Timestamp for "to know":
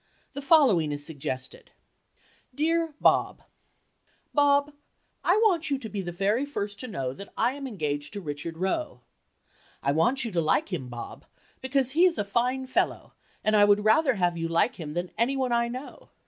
6.79-7.13